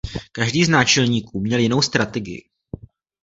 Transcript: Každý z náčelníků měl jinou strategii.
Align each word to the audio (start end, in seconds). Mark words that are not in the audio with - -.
Každý 0.31 0.65
z 0.65 0.69
náčelníků 0.69 1.39
měl 1.39 1.59
jinou 1.59 1.81
strategii. 1.81 2.49